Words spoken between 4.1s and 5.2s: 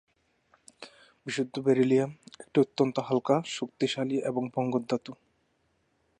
এবং ভঙ্গুর ধাতু।